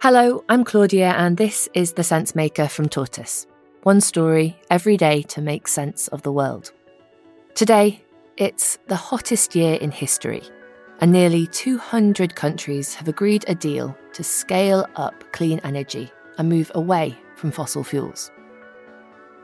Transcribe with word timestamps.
Hello, 0.00 0.44
I'm 0.48 0.62
Claudia, 0.62 1.14
and 1.16 1.36
this 1.36 1.68
is 1.74 1.94
The 1.94 2.04
Sense 2.04 2.36
Maker 2.36 2.68
from 2.68 2.88
Tortoise. 2.88 3.48
One 3.82 4.00
story 4.00 4.56
every 4.70 4.96
day 4.96 5.22
to 5.22 5.42
make 5.42 5.66
sense 5.66 6.06
of 6.06 6.22
the 6.22 6.30
world. 6.30 6.70
Today, 7.56 8.04
it's 8.36 8.78
the 8.86 8.94
hottest 8.94 9.56
year 9.56 9.74
in 9.74 9.90
history, 9.90 10.44
and 11.00 11.10
nearly 11.10 11.48
200 11.48 12.36
countries 12.36 12.94
have 12.94 13.08
agreed 13.08 13.44
a 13.48 13.54
deal 13.56 13.96
to 14.12 14.22
scale 14.22 14.86
up 14.94 15.24
clean 15.32 15.58
energy 15.64 16.08
and 16.38 16.48
move 16.48 16.70
away 16.76 17.18
from 17.34 17.50
fossil 17.50 17.82
fuels. 17.82 18.30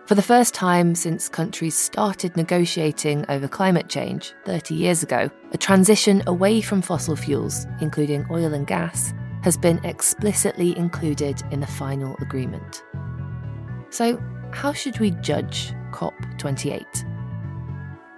For 0.07 0.15
the 0.15 0.21
first 0.23 0.53
time 0.53 0.95
since 0.95 1.31
countries 1.31 1.75
started 1.75 2.37
negotiating 2.37 3.25
over 3.31 3.49
climate 3.49 3.89
change 3.89 4.35
30 4.45 4.75
years 4.75 5.03
ago, 5.03 5.31
a 5.53 5.57
transition 5.57 6.23
away 6.27 6.61
from 6.61 6.83
fossil 6.83 7.17
fuels, 7.17 7.67
including 7.81 8.27
oil 8.31 8.53
and 8.53 8.67
gas, 8.67 9.15
has 9.45 9.57
been 9.57 9.83
explicitly 9.83 10.77
included 10.77 11.43
in 11.51 11.61
the 11.61 11.67
final 11.67 12.17
agreement. 12.21 12.85
So, 13.89 14.23
how 14.53 14.75
should 14.75 14.99
we 15.01 15.13
judge 15.23 15.73
COP28? 15.93 17.09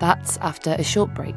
That's 0.01 0.39
after 0.39 0.73
a 0.73 0.83
short 0.83 1.15
break. 1.15 1.37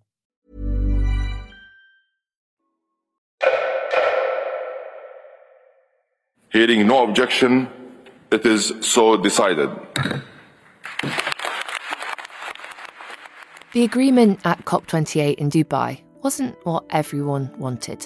Hearing 6.51 6.85
no 6.85 7.05
objection, 7.05 7.69
it 8.29 8.45
is 8.45 8.73
so 8.81 9.15
decided. 9.15 9.69
The 13.71 13.85
agreement 13.85 14.41
at 14.43 14.65
COP28 14.65 15.35
in 15.35 15.49
Dubai 15.49 16.01
wasn't 16.21 16.57
what 16.65 16.83
everyone 16.89 17.49
wanted. 17.57 18.05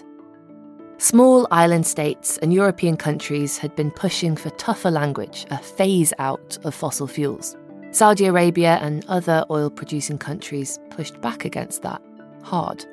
Small 0.99 1.47
island 1.49 1.87
states 1.87 2.37
and 2.37 2.53
European 2.53 2.97
countries 2.97 3.57
had 3.57 3.75
been 3.75 3.89
pushing 3.89 4.35
for 4.35 4.51
tougher 4.51 4.91
language, 4.91 5.47
a 5.49 5.57
phase 5.57 6.13
out 6.19 6.59
of 6.63 6.75
fossil 6.75 7.07
fuels. 7.07 7.57
Saudi 7.89 8.27
Arabia 8.27 8.77
and 8.79 9.03
other 9.07 9.43
oil 9.49 9.71
producing 9.71 10.19
countries 10.19 10.79
pushed 10.91 11.19
back 11.19 11.45
against 11.45 11.81
that 11.81 12.01
hard. 12.43 12.85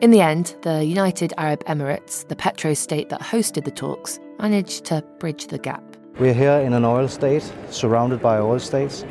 In 0.00 0.10
the 0.10 0.22
end, 0.22 0.56
the 0.62 0.84
United 0.84 1.34
Arab 1.36 1.62
Emirates, 1.66 2.26
the 2.28 2.36
petro 2.36 2.72
state 2.72 3.10
that 3.10 3.20
hosted 3.20 3.64
the 3.64 3.70
talks, 3.70 4.18
managed 4.38 4.84
to 4.86 5.02
bridge 5.18 5.46
the 5.46 5.58
gap. 5.58 5.82
We're 6.18 6.34
here 6.34 6.58
in 6.60 6.72
an 6.72 6.84
oil 6.84 7.08
state, 7.08 7.52
surrounded 7.70 8.22
by 8.22 8.38
oil 8.38 8.58
states, 8.60 9.04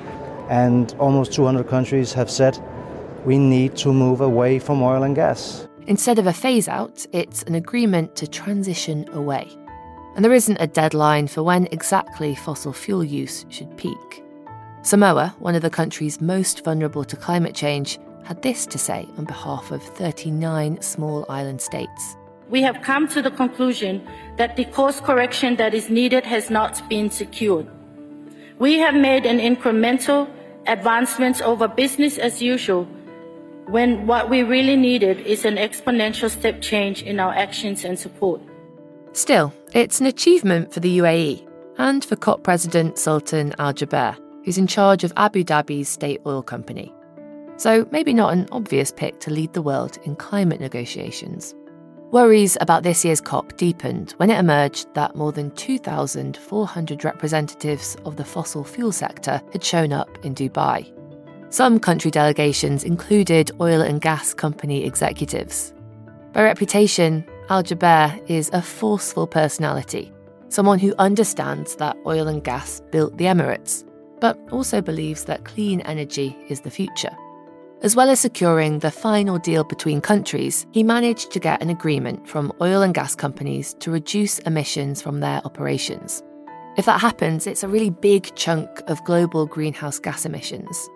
and 0.50 0.94
almost 1.00 1.34
200 1.34 1.68
countries 1.68 2.14
have 2.14 2.30
said 2.30 2.58
we 3.26 3.38
need 3.38 3.76
to 3.78 3.94
move 3.94 4.22
away 4.22 4.60
from 4.60 4.82
oil 4.82 5.04
and 5.04 5.16
gas. 5.16 5.68
Instead 5.88 6.20
of 6.20 6.28
a 6.28 6.34
phase 6.34 6.68
out, 6.68 7.06
it's 7.12 7.44
an 7.44 7.56
agreement 7.56 8.16
to 8.16 8.28
transition 8.28 9.08
away. 9.14 9.48
And 10.16 10.24
there 10.24 10.34
isn't 10.34 10.58
a 10.62 10.68
deadline 10.68 11.28
for 11.28 11.44
when 11.44 11.68
exactly 11.72 12.36
fossil 12.36 12.72
fuel 12.72 13.04
use 13.04 13.46
should 13.50 13.76
peak. 13.78 14.24
Samoa, 14.84 15.34
one 15.40 15.56
of 15.56 15.62
the 15.62 15.70
countries 15.70 16.22
most 16.22 16.64
vulnerable 16.64 17.04
to 17.06 17.16
climate 17.16 17.56
change, 17.56 18.00
had 18.24 18.42
this 18.42 18.66
to 18.68 18.78
say 18.78 19.08
on 19.18 19.26
behalf 19.26 19.72
of 19.72 19.82
39 19.82 20.82
small 20.82 21.26
island 21.30 21.62
states. 21.62 22.16
We 22.50 22.62
have 22.62 22.82
come 22.82 23.08
to 23.10 23.22
the 23.22 23.32
conclusion 23.32 24.08
that 24.38 24.56
the 24.56 24.66
course 24.66 25.00
correction 25.00 25.56
that 25.58 25.74
is 25.74 25.90
needed 25.90 26.26
has 26.26 26.50
not 26.50 26.88
been 26.90 27.10
secured. 27.10 27.68
We 28.60 28.78
have 28.80 28.96
made 28.96 29.26
an 29.26 29.40
incremental 29.40 30.30
advancement 30.68 31.42
over 31.42 31.68
business 31.68 32.18
as 32.18 32.42
usual 32.42 32.88
when 33.68 34.08
what 34.08 34.30
we 34.30 34.44
really 34.44 34.76
needed 34.76 35.20
is 35.22 35.46
an 35.46 35.56
exponential 35.56 36.30
step 36.30 36.62
change 36.62 37.02
in 37.02 37.20
our 37.20 37.34
actions 37.34 37.86
and 37.86 37.98
support. 37.98 38.42
Still, 39.14 39.54
it's 39.74 40.00
an 40.00 40.06
achievement 40.06 40.74
for 40.74 40.80
the 40.80 40.98
UAE 41.00 41.48
and 41.78 42.04
for 42.04 42.16
COP 42.16 42.44
President 42.44 42.98
Sultan 42.98 43.54
Al 43.60 43.74
Jaber, 43.74 44.18
who's 44.44 44.58
in 44.58 44.68
charge 44.68 45.04
of 45.04 45.14
Abu 45.18 45.44
Dhabi's 45.44 45.90
state 45.90 46.22
oil 46.26 46.44
company. 46.44 46.94
So 47.58 47.88
maybe 47.92 48.14
not 48.14 48.34
an 48.34 48.48
obvious 48.52 48.92
pick 48.92 49.20
to 49.22 49.32
lead 49.32 49.54
the 49.54 49.62
world 49.62 49.98
in 50.04 50.16
climate 50.16 50.60
negotiations. 50.60 51.56
Worries 52.14 52.60
about 52.62 52.84
this 52.84 53.04
year's 53.04 53.20
COP 53.20 53.58
deepened 53.58 54.12
when 54.18 54.30
it 54.30 54.38
emerged 54.38 54.94
that 54.94 55.16
more 55.16 55.32
than 55.32 55.50
2,400 55.56 57.04
representatives 57.04 57.98
of 58.06 58.18
the 58.18 58.24
fossil 58.24 58.64
fuel 58.64 58.92
sector 58.92 59.42
had 59.52 59.64
shown 59.64 59.92
up 59.92 60.24
in 60.24 60.36
Dubai. 60.36 60.94
Some 61.50 61.80
country 61.80 62.12
delegations 62.12 62.84
included 62.84 63.50
oil 63.60 63.82
and 63.82 64.00
gas 64.00 64.32
company 64.32 64.86
executives. 64.86 65.74
By 66.34 66.44
reputation, 66.44 67.26
Al 67.50 67.64
Jaber 67.64 68.22
is 68.30 68.52
a 68.54 68.62
forceful 68.62 69.26
personality, 69.26 70.12
someone 70.50 70.78
who 70.78 70.94
understands 71.00 71.76
that 71.78 71.98
oil 72.06 72.28
and 72.28 72.44
gas 72.44 72.80
built 72.92 73.18
the 73.18 73.26
Emirates, 73.26 73.84
but 74.20 74.38
also 74.52 74.82
believes 74.84 75.24
that 75.24 75.46
clean 75.46 75.82
energy 75.82 76.38
is 76.48 76.62
the 76.62 76.70
future. 76.70 77.18
As 77.84 77.98
well 77.98 78.10
as 78.10 78.22
securing 78.22 78.80
the 78.80 78.90
final 78.90 79.38
deal 79.38 79.66
between 79.66 80.00
countries, 80.00 80.66
he 80.72 80.84
managed 80.84 81.32
to 81.32 81.40
get 81.40 81.62
an 81.62 81.70
agreement 81.70 82.26
from 82.26 82.54
oil 82.62 82.82
and 82.82 82.94
gas 82.94 83.14
companies 83.14 83.74
to 83.82 83.92
reduce 83.92 84.40
emissions 84.40 85.02
from 85.02 85.20
their 85.20 85.42
operations. 85.44 86.24
If 86.78 86.86
that 86.86 87.02
happens, 87.02 87.46
it's 87.46 87.62
a 87.62 87.68
really 87.68 87.90
big 87.90 88.34
chunk 88.36 88.70
of 88.88 89.04
global 89.04 89.46
greenhouse 89.46 90.00
gas 90.00 90.26
emissions. 90.26 90.90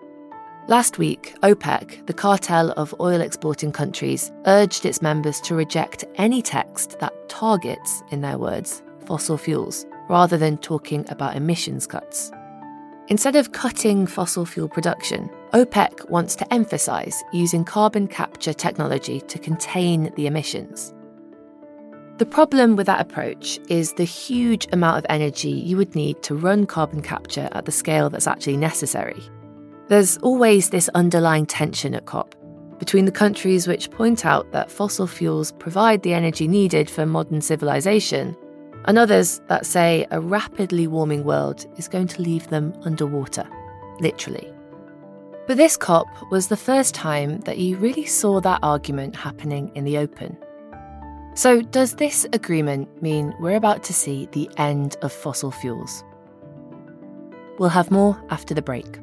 Last 0.66 0.96
week, 0.96 1.34
OPEC, 1.42 2.06
the 2.06 2.14
cartel 2.14 2.70
of 2.70 2.94
oil 3.00 3.20
exporting 3.20 3.70
countries, 3.70 4.32
urged 4.46 4.86
its 4.86 5.02
members 5.02 5.42
to 5.42 5.54
reject 5.54 6.06
any 6.14 6.40
text 6.40 6.98
that 7.00 7.28
targets, 7.28 8.02
in 8.12 8.22
their 8.22 8.38
words, 8.38 8.82
fossil 9.04 9.36
fuels, 9.36 9.84
rather 10.08 10.38
than 10.38 10.56
talking 10.56 11.04
about 11.10 11.36
emissions 11.36 11.86
cuts. 11.86 12.32
Instead 13.10 13.36
of 13.36 13.52
cutting 13.52 14.06
fossil 14.06 14.44
fuel 14.44 14.68
production, 14.68 15.30
OPEC 15.54 16.10
wants 16.10 16.36
to 16.36 16.52
emphasise 16.52 17.24
using 17.32 17.64
carbon 17.64 18.06
capture 18.06 18.52
technology 18.52 19.22
to 19.22 19.38
contain 19.38 20.12
the 20.14 20.26
emissions. 20.26 20.92
The 22.18 22.26
problem 22.26 22.76
with 22.76 22.86
that 22.86 23.00
approach 23.00 23.58
is 23.68 23.94
the 23.94 24.04
huge 24.04 24.66
amount 24.72 24.98
of 24.98 25.06
energy 25.08 25.48
you 25.48 25.78
would 25.78 25.94
need 25.94 26.22
to 26.24 26.34
run 26.34 26.66
carbon 26.66 27.00
capture 27.00 27.48
at 27.52 27.64
the 27.64 27.72
scale 27.72 28.10
that's 28.10 28.26
actually 28.26 28.58
necessary. 28.58 29.22
There's 29.88 30.18
always 30.18 30.68
this 30.68 30.90
underlying 30.90 31.46
tension 31.46 31.94
at 31.94 32.04
COP 32.04 32.34
between 32.78 33.06
the 33.06 33.12
countries 33.12 33.66
which 33.66 33.90
point 33.90 34.26
out 34.26 34.52
that 34.52 34.70
fossil 34.70 35.06
fuels 35.06 35.52
provide 35.52 36.02
the 36.02 36.12
energy 36.12 36.46
needed 36.46 36.90
for 36.90 37.06
modern 37.06 37.40
civilization 37.40 38.36
and 38.84 38.98
others 38.98 39.40
that 39.48 39.66
say 39.66 40.06
a 40.10 40.20
rapidly 40.20 40.86
warming 40.86 41.24
world 41.24 41.66
is 41.76 41.88
going 41.88 42.08
to 42.08 42.22
leave 42.22 42.48
them 42.48 42.72
underwater, 42.84 43.46
literally. 44.00 44.52
But 45.46 45.56
this 45.56 45.76
COP 45.76 46.08
was 46.30 46.48
the 46.48 46.56
first 46.56 46.94
time 46.94 47.40
that 47.40 47.58
you 47.58 47.76
really 47.78 48.04
saw 48.04 48.40
that 48.40 48.60
argument 48.62 49.16
happening 49.16 49.72
in 49.74 49.84
the 49.84 49.98
open. 49.98 50.36
So, 51.34 51.62
does 51.62 51.94
this 51.94 52.26
agreement 52.32 53.02
mean 53.02 53.32
we're 53.40 53.56
about 53.56 53.82
to 53.84 53.94
see 53.94 54.28
the 54.32 54.50
end 54.56 54.96
of 55.02 55.12
fossil 55.12 55.50
fuels? 55.50 56.04
We'll 57.58 57.68
have 57.70 57.90
more 57.90 58.20
after 58.30 58.54
the 58.54 58.62
break. 58.62 58.98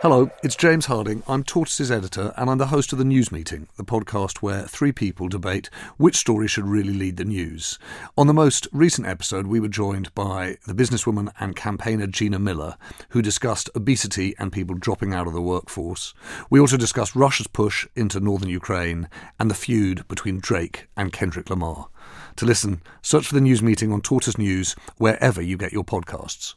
Hello, 0.00 0.30
it's 0.42 0.54
James 0.54 0.86
Harding. 0.86 1.22
I'm 1.26 1.42
Tortoise's 1.42 1.90
editor, 1.90 2.34
and 2.36 2.50
I'm 2.50 2.58
the 2.58 2.66
host 2.66 2.92
of 2.92 2.98
The 2.98 3.04
News 3.04 3.32
Meeting, 3.32 3.66
the 3.78 3.82
podcast 3.82 4.42
where 4.42 4.64
three 4.64 4.92
people 4.92 5.26
debate 5.26 5.70
which 5.96 6.18
story 6.18 6.46
should 6.48 6.66
really 6.66 6.92
lead 6.92 7.16
the 7.16 7.24
news. 7.24 7.78
On 8.14 8.26
the 8.26 8.34
most 8.34 8.68
recent 8.72 9.06
episode, 9.06 9.46
we 9.46 9.58
were 9.58 9.68
joined 9.68 10.14
by 10.14 10.58
the 10.66 10.74
businesswoman 10.74 11.32
and 11.40 11.56
campaigner 11.56 12.06
Gina 12.06 12.38
Miller, 12.38 12.76
who 13.08 13.22
discussed 13.22 13.70
obesity 13.74 14.34
and 14.38 14.52
people 14.52 14.76
dropping 14.76 15.14
out 15.14 15.26
of 15.26 15.32
the 15.32 15.40
workforce. 15.40 16.12
We 16.50 16.60
also 16.60 16.76
discussed 16.76 17.16
Russia's 17.16 17.46
push 17.46 17.88
into 17.96 18.20
northern 18.20 18.50
Ukraine 18.50 19.08
and 19.40 19.50
the 19.50 19.54
feud 19.54 20.06
between 20.08 20.40
Drake 20.40 20.88
and 20.94 21.10
Kendrick 21.10 21.48
Lamar. 21.48 21.88
To 22.36 22.44
listen, 22.44 22.82
search 23.00 23.28
for 23.28 23.34
The 23.34 23.40
News 23.40 23.62
Meeting 23.62 23.90
on 23.94 24.02
Tortoise 24.02 24.36
News 24.36 24.76
wherever 24.98 25.40
you 25.40 25.56
get 25.56 25.72
your 25.72 25.84
podcasts. 25.84 26.52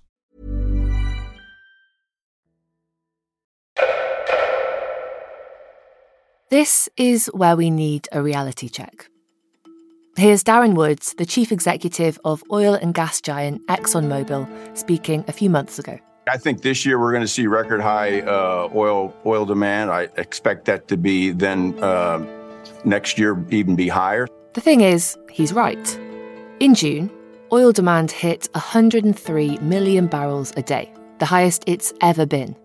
This 6.49 6.89
is 6.97 7.27
where 7.27 7.55
we 7.55 7.69
need 7.69 8.07
a 8.11 8.23
reality 8.23 8.69
check. 8.69 9.07
Here's 10.17 10.43
Darren 10.43 10.73
Woods, 10.73 11.13
the 11.13 11.25
chief 11.25 11.51
executive 11.51 12.19
of 12.25 12.43
oil 12.51 12.73
and 12.73 12.91
gas 12.91 13.21
giant 13.21 13.65
ExxonMobil, 13.67 14.75
speaking 14.75 15.23
a 15.27 15.31
few 15.31 15.47
months 15.47 15.77
ago. 15.77 15.99
I 16.27 16.37
think 16.37 16.63
this 16.63 16.87
year 16.87 16.99
we're 16.99 17.11
going 17.11 17.21
to 17.21 17.27
see 17.27 17.45
record 17.45 17.81
high 17.81 18.21
uh, 18.21 18.67
oil 18.73 19.15
oil 19.27 19.45
demand. 19.45 19.91
I 19.91 20.09
expect 20.17 20.65
that 20.65 20.87
to 20.87 20.97
be 20.97 21.29
then 21.29 21.77
uh, 21.83 22.25
next 22.83 23.19
year 23.19 23.37
even 23.51 23.75
be 23.75 23.87
higher. 23.87 24.27
The 24.53 24.61
thing 24.61 24.81
is, 24.81 25.15
he's 25.29 25.53
right. 25.53 25.99
In 26.59 26.73
June, 26.73 27.11
oil 27.53 27.71
demand 27.71 28.09
hit 28.09 28.49
103 28.53 29.59
million 29.59 30.07
barrels 30.07 30.51
a 30.57 30.63
day, 30.63 30.91
the 31.19 31.27
highest 31.27 31.63
it's 31.67 31.93
ever 32.01 32.25
been. 32.25 32.55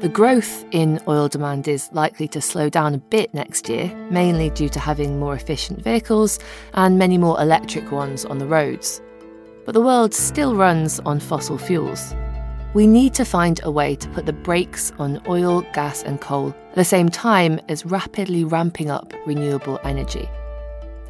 The 0.00 0.10
growth 0.12 0.66
in 0.70 1.00
oil 1.08 1.28
demand 1.28 1.66
is 1.66 1.88
likely 1.92 2.28
to 2.28 2.40
slow 2.40 2.68
down 2.68 2.94
a 2.94 2.98
bit 2.98 3.32
next 3.32 3.68
year, 3.70 3.94
mainly 4.10 4.50
due 4.50 4.68
to 4.68 4.78
having 4.78 5.18
more 5.18 5.34
efficient 5.34 5.82
vehicles 5.82 6.38
and 6.74 6.98
many 6.98 7.16
more 7.16 7.40
electric 7.40 7.90
ones 7.90 8.24
on 8.26 8.38
the 8.38 8.46
roads. 8.46 9.00
But 9.64 9.72
the 9.72 9.80
world 9.80 10.12
still 10.12 10.56
runs 10.56 11.00
on 11.00 11.20
fossil 11.20 11.56
fuels. 11.56 12.14
We 12.74 12.86
need 12.86 13.14
to 13.14 13.24
find 13.24 13.60
a 13.62 13.70
way 13.70 13.94
to 13.96 14.08
put 14.10 14.26
the 14.26 14.32
brakes 14.32 14.92
on 14.98 15.22
oil, 15.26 15.62
gas, 15.72 16.02
and 16.02 16.20
coal 16.20 16.54
at 16.70 16.74
the 16.74 16.84
same 16.84 17.08
time 17.08 17.60
as 17.68 17.86
rapidly 17.86 18.44
ramping 18.44 18.90
up 18.90 19.14
renewable 19.24 19.78
energy. 19.84 20.28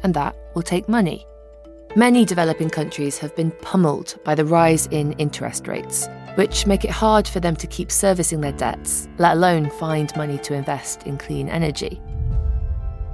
And 0.03 0.13
that 0.13 0.37
will 0.53 0.61
take 0.61 0.87
money. 0.87 1.25
Many 1.97 2.25
developing 2.25 2.69
countries 2.69 3.17
have 3.19 3.33
been 3.35 3.51
pummeled 3.51 4.17
by 4.25 4.35
the 4.35 4.43
rise 4.43 4.87
in 4.87 5.13
interest 5.13 5.67
rates 5.67 6.09
which 6.35 6.67
make 6.67 6.83
it 6.83 6.91
hard 6.91 7.27
for 7.27 7.39
them 7.39 7.55
to 7.55 7.67
keep 7.67 7.89
servicing 7.89 8.41
their 8.41 8.51
debts, 8.51 9.07
let 9.17 9.37
alone 9.37 9.69
find 9.69 10.15
money 10.15 10.37
to 10.39 10.53
invest 10.53 11.03
in 11.03 11.17
clean 11.17 11.49
energy. 11.49 12.01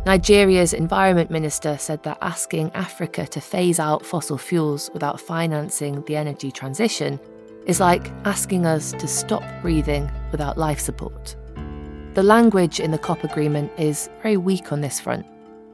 Nigeria's 0.05 0.73
environment 0.73 1.29
minister 1.29 1.77
said 1.77 2.01
that 2.03 2.17
asking 2.21 2.71
Africa 2.73 3.27
to 3.27 3.39
phase 3.39 3.79
out 3.79 4.03
fossil 4.03 4.39
fuels 4.39 4.89
without 4.93 5.21
financing 5.21 6.03
the 6.05 6.15
energy 6.15 6.51
transition 6.51 7.19
is 7.67 7.79
like 7.79 8.11
asking 8.25 8.65
us 8.65 8.93
to 8.93 9.07
stop 9.07 9.43
breathing 9.61 10.11
without 10.31 10.57
life 10.57 10.79
support. 10.79 11.35
The 12.15 12.23
language 12.23 12.79
in 12.79 12.89
the 12.89 12.97
COP 12.97 13.23
agreement 13.23 13.71
is 13.77 14.09
very 14.23 14.37
weak 14.37 14.71
on 14.71 14.81
this 14.81 14.99
front, 14.99 15.27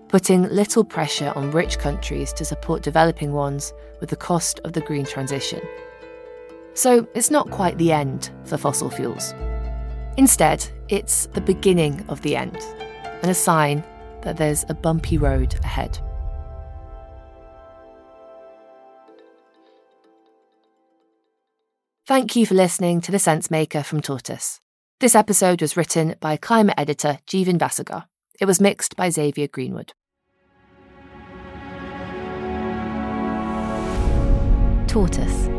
putting 0.09 0.43
little 0.43 0.83
pressure 0.83 1.33
on 1.35 1.51
rich 1.51 1.79
countries 1.79 2.31
to 2.33 2.45
support 2.45 2.81
developing 2.81 3.33
ones 3.33 3.73
with 3.99 4.09
the 4.09 4.15
cost 4.15 4.59
of 4.63 4.73
the 4.73 4.81
green 4.81 5.05
transition. 5.05 5.61
So 6.73 7.07
it's 7.13 7.31
not 7.31 7.49
quite 7.49 7.77
the 7.77 7.91
end 7.91 8.29
for 8.45 8.57
fossil 8.57 8.89
fuels. 8.89 9.33
Instead, 10.17 10.67
it's 10.89 11.25
the 11.27 11.41
beginning 11.41 12.05
of 12.07 12.21
the 12.21 12.35
end 12.35 12.57
and 13.21 13.31
a 13.31 13.33
sign 13.33 13.83
that 14.21 14.37
there's 14.37 14.65
a 14.69 14.73
bumpy 14.73 15.17
road 15.17 15.55
ahead. 15.63 15.99
Thank 22.05 22.37
you 22.37 22.45
for 22.45 22.53
listening 22.53 23.01
to 23.01 23.11
The 23.11 23.19
Sense 23.19 23.51
Maker 23.51 23.83
from 23.83 23.99
Tortoise. 23.99 24.61
This 24.99 25.13
episode 25.13 25.61
was 25.61 25.75
written 25.75 26.15
by 26.21 26.37
climate 26.37 26.75
editor 26.77 27.19
Jeevan 27.27 27.57
Vasagar. 27.57 28.05
It 28.39 28.45
was 28.45 28.61
mixed 28.61 28.95
by 28.95 29.09
Xavier 29.09 29.47
Greenwood. 29.47 29.93
Tortoise 34.87 35.56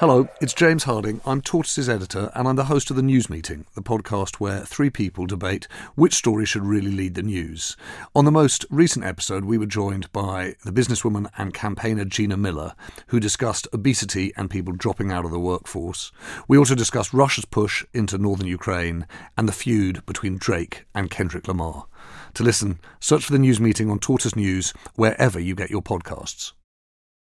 Hello, 0.00 0.26
it's 0.40 0.54
James 0.54 0.84
Harding. 0.84 1.20
I'm 1.26 1.42
Tortoise's 1.42 1.86
editor, 1.86 2.32
and 2.34 2.48
I'm 2.48 2.56
the 2.56 2.64
host 2.64 2.88
of 2.88 2.96
The 2.96 3.02
News 3.02 3.28
Meeting, 3.28 3.66
the 3.74 3.82
podcast 3.82 4.36
where 4.36 4.60
three 4.60 4.88
people 4.88 5.26
debate 5.26 5.68
which 5.94 6.14
story 6.14 6.46
should 6.46 6.64
really 6.64 6.90
lead 6.90 7.16
the 7.16 7.22
news. 7.22 7.76
On 8.14 8.24
the 8.24 8.30
most 8.30 8.64
recent 8.70 9.04
episode, 9.04 9.44
we 9.44 9.58
were 9.58 9.66
joined 9.66 10.10
by 10.10 10.54
the 10.64 10.72
businesswoman 10.72 11.28
and 11.36 11.52
campaigner 11.52 12.06
Gina 12.06 12.38
Miller, 12.38 12.72
who 13.08 13.20
discussed 13.20 13.68
obesity 13.74 14.32
and 14.38 14.48
people 14.48 14.72
dropping 14.72 15.12
out 15.12 15.26
of 15.26 15.32
the 15.32 15.38
workforce. 15.38 16.12
We 16.48 16.56
also 16.56 16.74
discussed 16.74 17.12
Russia's 17.12 17.44
push 17.44 17.84
into 17.92 18.16
northern 18.16 18.46
Ukraine 18.46 19.06
and 19.36 19.46
the 19.46 19.52
feud 19.52 20.06
between 20.06 20.38
Drake 20.38 20.86
and 20.94 21.10
Kendrick 21.10 21.46
Lamar. 21.46 21.84
To 22.32 22.42
listen, 22.42 22.78
search 23.00 23.26
for 23.26 23.32
The 23.32 23.38
News 23.38 23.60
Meeting 23.60 23.90
on 23.90 23.98
Tortoise 23.98 24.34
News 24.34 24.72
wherever 24.94 25.38
you 25.38 25.54
get 25.54 25.68
your 25.68 25.82
podcasts. 25.82 26.52